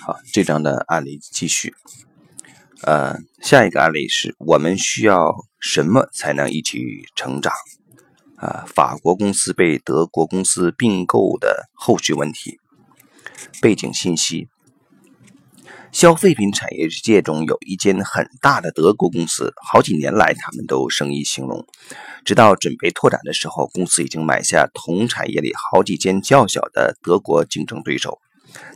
[0.00, 1.74] 好，这章的案例继续。
[2.82, 7.52] 呃，下一个案例是我们需要什么才能一起成长？
[8.36, 12.60] 啊，法国公司被德国公司并购的后续问题。
[13.60, 14.48] 背景信息：
[15.90, 21.66] 消费品产业界中有一间很大的德国公司，好几年来他们都生意兴隆，
[22.24, 28.20] 直到准备拓展的时候，公司已经买下同产业里好几间较小的德国竞争对手。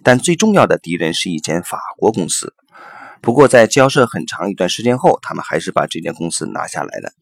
[0.02, 2.54] 但最重要的敌人是一间法国公司。
[3.20, 7.12] 不过，在交涉很长一段时间后，他们还是把这间公司拿下来了。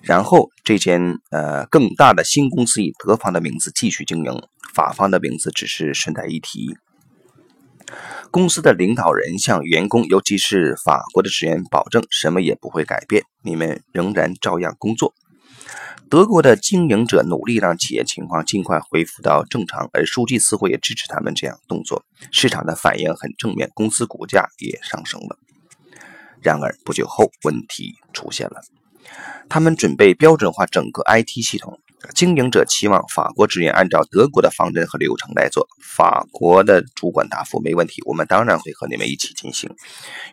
[0.00, 4.42] 然后，这间呃更大的新公司以德方的名字继续经营，
[4.72, 6.76] 法方的名字只是顺带一提。
[8.30, 15.14] 公司的领导人向员工，尤其是法国的职员，保证什么也不会改变，你们仍然照样工作。
[16.10, 22.04] 德国的经营者努力让企业情况尽快恢复到正常，而书记似乎也支持他们这样动作。
[22.30, 25.38] 市场的反应很正面，公司股价也上升了。
[26.42, 28.60] 然而不久后，问题出现了。
[29.48, 31.78] 他们准备标准化整个 IT 系统，
[32.14, 35.66] 经营者期望法国职员按照德国的方针和流程来做。
[35.80, 39.70] 法国的主管答复：“没问题，我们当然会和你们一起进行。”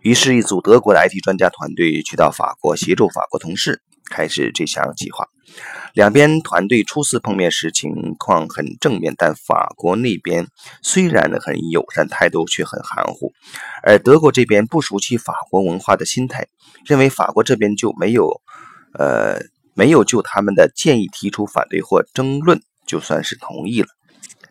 [0.03, 3.81] 于是，一组德国的 IT 专家团队去到法国，协助法国同事。
[4.12, 5.26] 开始这项计划，
[5.94, 10.48] 两边团队初次碰面时情况很正面，但法国那边
[10.84, 13.32] 虽然很友善，态度却很含糊，
[13.82, 16.48] 而德国这边不熟悉法国文化的心态，
[16.86, 18.42] 认为法国这边就没有，
[18.94, 19.39] 呃，
[19.73, 23.88] 没有就他们的建议提出反对或争论，就算是同意了。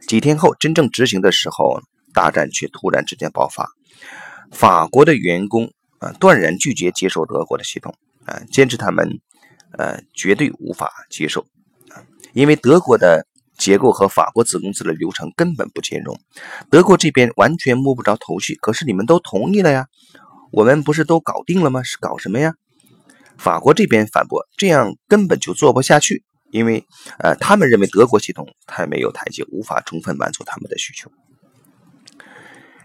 [0.09, 1.81] 几天后，真正执行的时候，
[2.13, 3.69] 大战却突然之间爆发，
[4.51, 7.95] 法国的员工啊断然拒绝接受德国的系统
[8.25, 9.21] 啊，坚持他们。
[9.73, 11.47] 呃，绝对无法接受！
[12.33, 13.27] 因为德国的
[13.59, 16.19] 结构和法国子公司的流程根本不兼容，
[16.71, 18.55] 德国这边完全摸不着头绪。
[18.57, 19.87] 可是你们都同意了呀，
[20.53, 21.83] 我们不是都搞定了吗？
[21.83, 22.55] 是搞什么呀？
[23.37, 26.85] 法国这边反驳，这样根本就做不下去，因为
[27.19, 31.11] 呃，他们认为德国系统太没有台阶，无法充分满足他们的需求。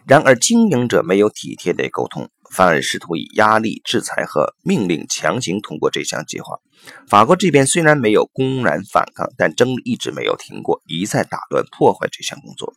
[0.08, 2.30] 然而，经营者没有体贴的沟通。
[2.52, 6.60] 反而试图以压力、制裁和命令强行通过这项计划。
[7.08, 12.74] 法国这边虽然没有公然反抗，但争一直没有停过，一再打乱、破坏这项工作。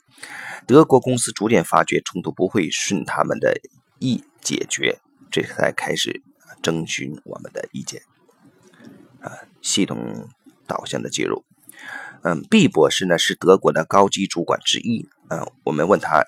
[0.67, 3.61] 德国公司逐渐发觉冲突不会顺他们的
[3.99, 4.99] 意解决，
[5.31, 6.23] 这才开始
[6.63, 8.03] 征询我们的意见。
[9.21, 10.29] 啊，系统
[10.67, 11.45] 导向的介入。
[12.23, 15.09] 嗯，B 博士呢是德国的高级主管之一。
[15.29, 16.25] 嗯，我们问他，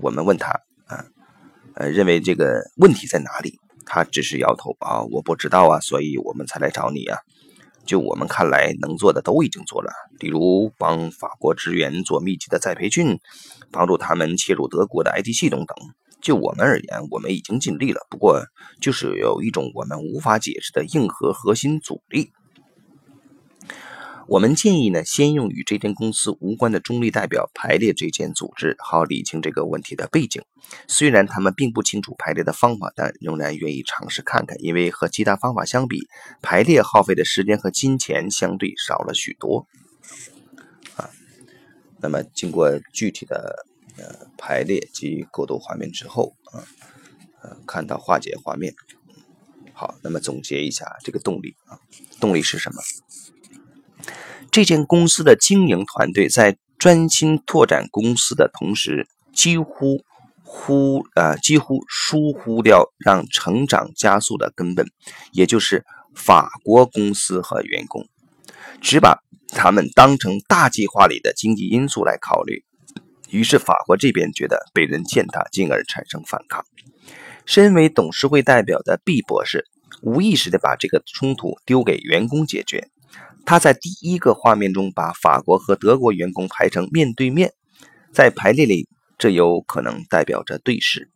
[0.00, 0.60] 我们问他。
[1.76, 3.58] 呃，认为这个问题在哪里？
[3.84, 7.18] 他只是摇头啊，我不知道啊，所以我们才来找你啊。
[7.84, 13.20] 就我们看来，能做的都已经做了，比如帮法国职员做密集的再培训，
[13.70, 15.76] 帮助他们切入德国的 IT 系统等。
[16.20, 18.00] 就我们而言，我们已经尽力了。
[18.10, 18.42] 不过，
[18.80, 22.32] 就是有一种我们无法解释的硬核核心阻力。
[24.28, 30.42] 我们建议呢，先用与这间公司无关的中立代表排列这间组织，好理清这个问题的背景。
[30.88, 36.08] 虽然他们并不清楚排列的方法，但仍然愿意尝试看看，因为和其他方法相比，
[36.42, 39.68] 排列耗费的时间和金钱相对少了许多。
[40.96, 41.08] 啊，
[42.00, 43.64] 那么经过具体的
[43.96, 46.66] 呃排列及构图画面之后，啊，
[47.42, 48.74] 呃，看到化解画面。
[49.72, 51.78] 好，那么总结一下这个动力啊，
[52.18, 52.82] 动力是什么？
[54.50, 60.04] 这间公司的经营团队在专心拓展公司的同时，几乎
[60.42, 64.86] 忽呃几乎疏忽掉让成长加速的根本，
[65.32, 65.84] 也就是
[66.14, 68.06] 法国公司和员工，
[68.80, 72.64] 只把他们当成大计划里的经济因素来考虑。
[73.28, 76.64] 于是法国这边觉得被人践踏，进而产生反抗。
[77.44, 79.66] 身为董事会代表的毕博士，
[80.02, 82.88] 无意识的把这个冲突丢给员工解决。
[83.46, 87.54] 他在第一个画面中把法国和德国员工排成面对面，
[88.12, 91.08] 在排列里，这有可能代表着对视。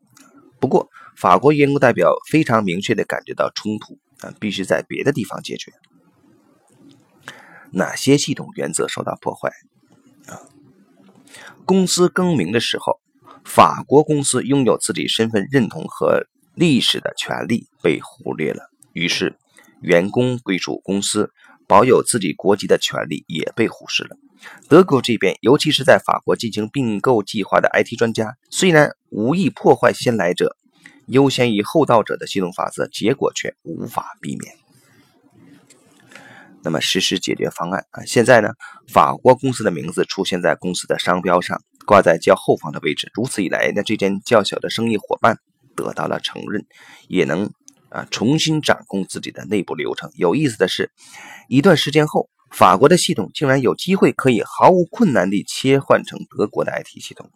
[0.60, 5.72] 不过，法国员工代表非常明确地感觉到冲突啊，必须在别的地方解决。
[7.72, 9.50] 哪些系统原则受到破坏？
[10.32, 10.46] 啊，
[11.64, 13.00] 公司更名的时候，
[13.44, 19.36] 法国公司拥有自己身份认同和历史的权利被忽略了，于是
[19.82, 21.32] 员工归属公司。
[21.70, 24.16] 保有自己国籍的权利也被忽视了。
[24.68, 30.56] 德国这边，尤其是在法国进行并购计划的 IT 专家，虽然无意破坏先来者
[31.06, 34.52] 优先于后到者的系统法则，结果却无法避免。
[36.64, 38.48] 那么实施解决方案啊，现在呢，
[38.92, 43.12] 法国公司的名字出现在公司的商标上，挂在较后方的位置。
[43.14, 45.38] 如此一来，那这间较小的生意伙伴
[45.76, 46.66] 得到了承认，
[47.06, 47.52] 也能
[47.90, 50.10] 啊重新掌控自己的内部流程。
[50.14, 50.90] 有意思的是，
[51.48, 57.30] 一段时间后，法国的系统竟然有机会可以毫无困难地切换成德国的 IT 系统。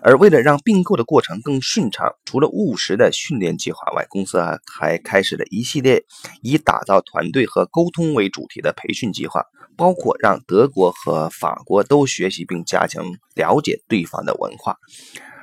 [0.00, 6.04] 而为了让并购的过程更顺畅，除了务实的训练计划外，公司啊还开始了一系列
[6.40, 9.42] 以打造团队和沟通为主题的培训计划，
[9.76, 14.76] 包括让德国和法国都学习并加强了解对方的文化，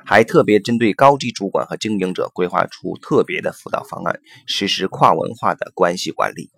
[0.06, 6.48] 还特别针对高级主管和经营者规划出特别的辅导方案，实施跨文化的关系管理。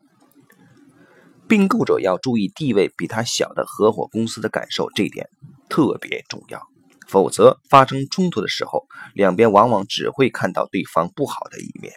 [1.49, 5.31] 并购者要注意地位比他小的合伙公司的感受，这一点
[5.71, 6.61] 特别重要。
[7.07, 11.95] 否则，发生冲突的时候，两边往往只会看到对方不好的一面。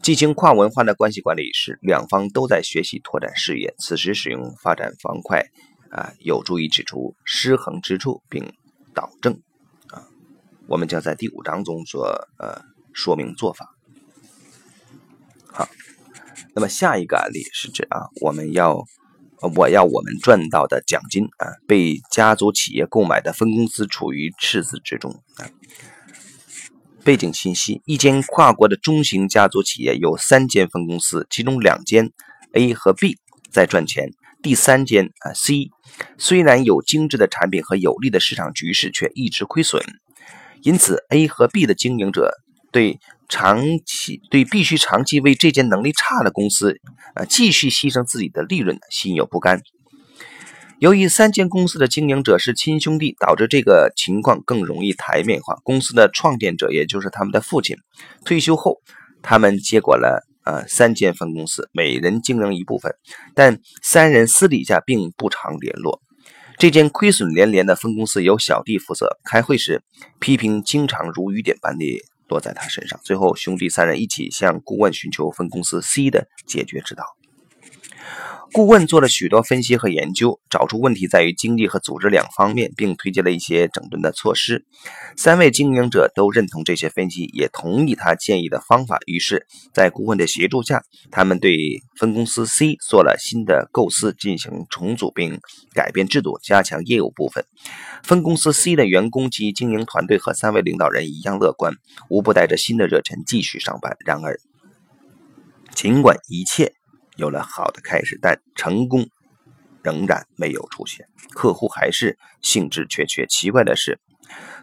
[0.00, 3.74] 进行跨文化的关系管理时，两方都在学习拓展事业。
[3.76, 5.44] 此时使用发展方块
[5.90, 8.52] 啊，有助于指出失衡之处并
[8.94, 9.40] 导正。
[10.68, 12.62] 我们将在第五章中做呃
[12.92, 13.74] 说明做法。
[15.46, 15.68] 好，
[16.54, 18.84] 那么下一个案例是指啊，我们要。
[19.56, 25.50] 我要我们赚到的奖金啊，被家族企业购买的分公司处于赤字之中啊。
[27.02, 32.12] 背景信息：一间跨国的中型家族企业有三间分公司，其中两间
[32.52, 33.18] A 和 B
[33.50, 34.12] 在赚钱，
[34.44, 35.70] 第三间啊 C
[36.16, 39.82] 虽然有精致的产品和有利的市场局势，却一直亏损。
[40.62, 42.32] 因此，A 和 B 的经营者
[42.70, 42.98] 对。
[43.28, 46.78] 长期对必须长期为这间能力差的公司，
[47.14, 49.62] 呃，继续牺牲自己的利润心有不甘。
[50.78, 55.54] 由于三间公司的经营者是亲兄弟，导致这个情况更容易台面化。
[55.64, 57.74] 公司的创建者，也就是他们的父亲，
[58.26, 58.82] 退休后，
[59.22, 62.94] 他们接管了呃三间分公司，每人经营一部分，
[63.34, 66.02] 但三人私底下并不常联络。
[66.58, 69.82] 这间亏损连连的分公司由小弟负责，开会时
[70.18, 72.04] 批评经常如雨点般地。
[72.28, 72.98] 落在他身上。
[73.04, 77.04] 最后，兄弟三人一起向顾问寻求分公司 C 的解决之道。
[78.52, 84.66] 顾问做了许多分析和研究，找出问题在于经济和组织两方面，并推荐了一些整顿的措施。
[85.16, 88.98] 三位经营者都认同这些分析，也同意他建议的方法。
[89.06, 91.56] 于是，在顾问的协助下，他们对
[91.96, 95.40] 分公司 C 做了新的构思，进行重组并
[95.72, 97.46] 改变制度，加强业务部分。
[98.02, 101.72] 分公司 C 的员工及经营团队和三位领导人一样乐观，
[102.10, 103.96] 无不带着新的热忱继续上班。
[104.04, 104.38] 然而，
[105.74, 106.74] 尽管一切。
[107.16, 109.06] 有了好的开始，但成功
[109.82, 113.26] 仍然没有出现，客户还是兴致缺缺。
[113.26, 114.00] 奇怪的是，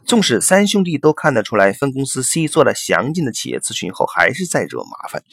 [0.05, 5.23] 纵使三兄弟都看得出来，分公司 C 做了详尽的企业咨询后，还是在惹麻烦。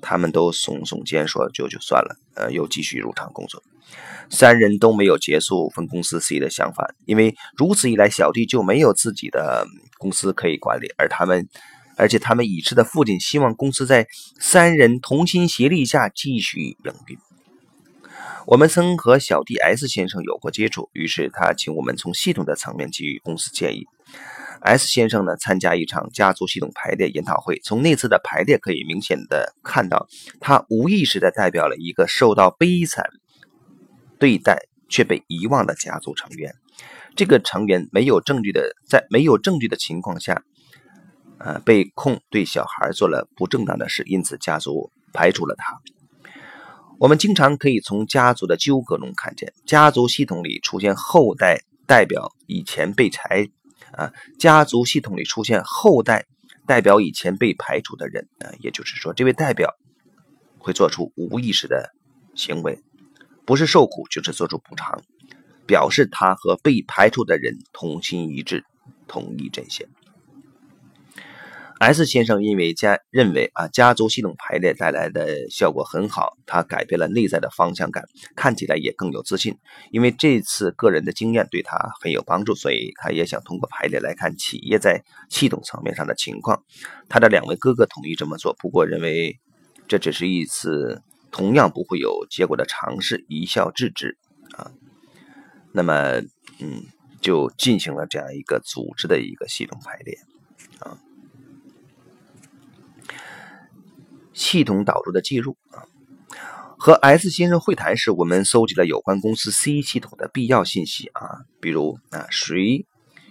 [0.00, 3.62] 他们都耸耸肩说：“就就算了。”呃，又继续入场工作。
[4.28, 9.66] 三人都没有结束分公司 C 的想法，因为如此一来，小弟就没有自己的
[9.98, 11.48] 公司可以管理，而他们。
[11.96, 14.06] 而且他们已知的父亲希望公司在
[14.38, 17.18] 三人同心协力下继续营运。
[18.46, 23.86] 我们曾和小弟 S 先生有过接触，于是他请我们从系统的层面给予公司建议。
[24.60, 30.06] S 先生呢，参加一场家族系统排列研讨会，从那次的排列可以明显的看到，
[30.40, 33.04] 他无意识的代表了一个受到悲惨
[34.18, 36.54] 对待却被遗忘的家族成员。
[37.16, 40.42] 这个成员没有证据的，在没有证据的情况下。
[41.38, 45.80] 呃，被控对小孩做了不正当的事，因此家族排除了他。
[46.98, 53.48] 我们经常可以从家族的纠葛中看见，家族系统里出现后代代表以前被裁
[53.92, 56.24] 啊，家族系统里出现后代
[56.66, 59.74] 代表以前被排除的人啊，也就是说，这位代表
[60.58, 61.92] 会做出无意识的
[62.34, 62.82] 行为，
[63.44, 65.02] 不是受苦就是做出补偿，
[65.66, 68.64] 表示他和被排除的人同心一致，
[69.06, 69.86] 同一阵线。
[71.78, 78.04] S 先生因为家认为啊家族系统排列带来的效果很好，他改变了内在的方向感，
[78.34, 79.58] 看起来也更有自信。
[79.90, 86.64] 因为这次个人的经验对他很有帮助，所以他也想通过排列来看企业在系统层面上的情况。
[87.08, 89.38] 他的两位哥哥同意这么做，不过认为
[89.86, 94.16] 这只是一次同样不会有结果的尝试，一笑置之
[94.56, 94.72] 啊。
[95.72, 96.22] 那么，
[96.58, 96.84] 嗯，
[97.20, 100.18] 就进行了这样一个组织的一个系统排列
[100.78, 100.96] 啊。
[104.36, 105.88] 系统导入的介入啊，
[106.78, 112.84] 和 S 先生会谈时，我们搜集了有关公司 C 系统的必要信息啊，比如啊，谁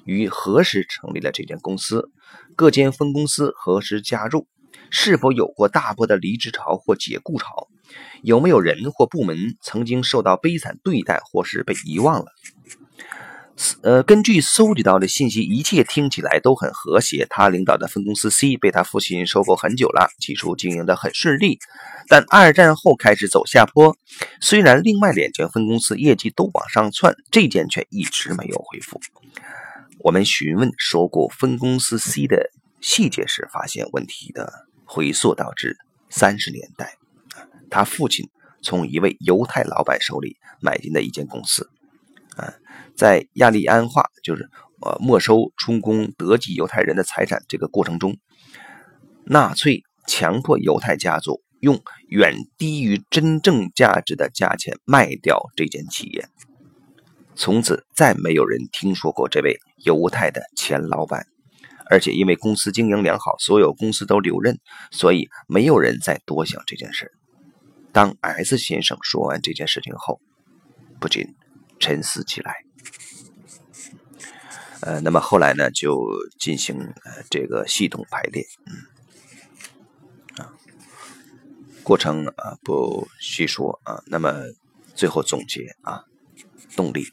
[0.03, 2.09] 于何时成立了这间公司，
[2.55, 4.47] 各间分公司何时加入，
[4.89, 7.67] 是否有过大波的离职潮或解雇潮，
[8.23, 12.31] 有没有人或部门曾经受到悲惨对待或是被遗忘了。
[13.81, 17.25] 呃，根据搜集到的信息，一切听起来都很和谐。
[17.29, 21.57] 他领导的分公司 C 被他父亲收购很久了，起初经营的很顺利，
[22.09, 23.97] 但二战后开始走下坡。
[24.41, 28.99] 虽然另外两间分公司业绩都往上窜，这间却一直没有恢复。
[29.99, 34.51] 我们询问收购分公司 C 的细节时，发现问题的
[34.83, 35.77] 回溯导致
[36.09, 36.97] 三十年代，
[37.69, 38.29] 他父亲
[38.61, 41.69] 从一位犹太老板手里买进的一间公司。
[42.97, 44.49] 在亚利安化，就是
[44.81, 48.17] 呃没收充公德籍犹太人的财产这个过程中，
[49.25, 56.27] 纳粹强迫犹太家族用远低于真正价值的价钱卖掉这间企业。
[57.35, 61.27] 从此再没有人听说过这位犹太的前老板，
[61.89, 64.57] 而且因为公司经营良好，所有公司都留任，
[64.91, 67.11] 所以没有人再多想这件事。
[67.91, 70.21] 当 S 先生说完这件事情后，
[70.99, 71.35] 不禁。
[71.77, 72.55] 沉思起来，
[74.85, 76.07] 呃，那么后来呢，就
[76.39, 80.53] 进行呃这个系统排列，嗯，啊，
[81.81, 84.31] 过程啊不细说啊，那么
[84.93, 86.03] 最后总结啊，
[86.75, 87.07] 动力，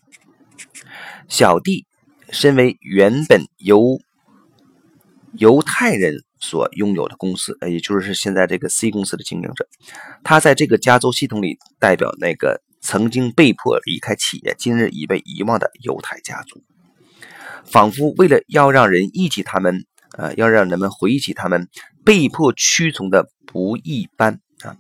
[1.29, 1.87] 小弟
[2.31, 3.99] 身为原本由
[5.33, 9.67] 犹太人所拥有的公司，也就是现在这个 C 公司的经营者，
[10.23, 12.63] 他在这个加州系统里代表那个。
[12.85, 16.65] 曾经被迫离开企业，今日已被遗忘的犹太家族，
[17.65, 19.85] 仿佛为了要让人忆起他们，
[20.17, 21.69] 呃，要让人们回忆起他们
[22.05, 24.77] 被迫屈从的不一般啊！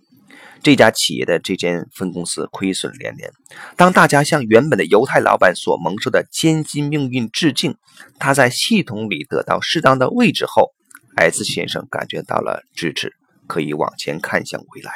[0.62, 3.30] 这家企业的这间分公司亏损连连。
[3.76, 7.76] 当大家向原本的犹太老板所蒙受的艰辛命运致敬，
[8.18, 10.72] 他在系统里得到适当的位置后
[11.16, 13.12] ，S 先生感觉到了支持，
[13.46, 14.92] 可以往前看向未来。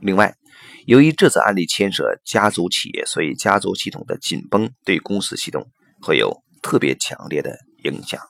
[0.00, 0.34] 另外。
[0.86, 8.20] 由于这次案例牵涉家族企业，所以家族系统的紧绷对公司系统会有特别强烈的影响。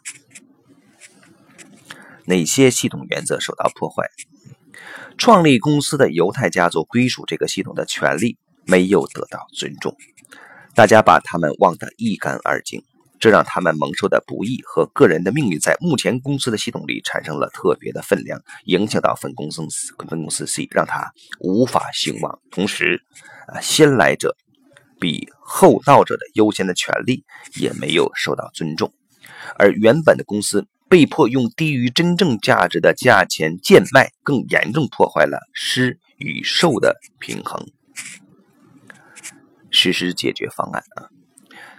[2.26, 4.08] 哪些系统原则受到破坏？
[5.18, 9.96] 创立公司的犹太家族归属这个系统的权利没有得到尊重，
[10.74, 12.82] 大家把他们忘得一干二净。
[13.18, 19.60] 这让他们蒙受的不易和个人的命运，在目前公司的系统里产生了特别的分量，影响到分公司
[20.08, 22.40] 分公司 C，让他无法兴旺。
[22.50, 23.02] 同时，
[23.48, 24.34] 啊，先来者
[25.00, 27.24] 比厚道者的优先的权利
[27.58, 28.92] 也没有受到尊重，
[29.58, 37.66] 而原本的公司被迫用低于真正价值的价钱贱卖，更严重破坏了施与受的平衡。
[39.70, 41.08] 实施解决方案啊。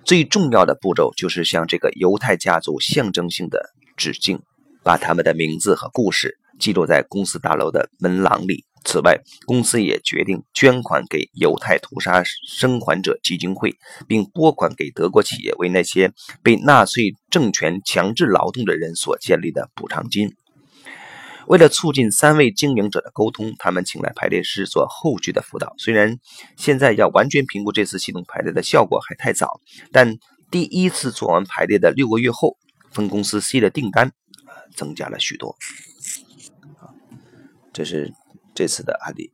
[0.03, 4.41] 最重要的步骤就是向这个犹太家族象征性的致敬，
[4.83, 8.65] 把他们的名字和故事记录在公司大楼的门廊里。
[8.83, 16.11] 此外，公司也决定捐款给犹太屠杀生还者基金会，并拨款给德国企业，为那些
[16.41, 20.35] 被纳粹政权强制劳动的人所建立的补偿金。
[21.47, 25.73] 为了促进三位经营者的沟通，他们请来排列师做后续的辅导。
[25.77, 26.17] 虽然
[26.55, 29.59] 现在要完全评估这次系统排列的效果还太早，
[29.91, 30.17] 但
[30.49, 32.57] 第一次做完排列的六个月后，
[32.91, 34.11] 分公司 C 的订单
[34.75, 35.55] 增加了许多。
[37.73, 38.13] 这是
[38.53, 39.31] 这次的案例。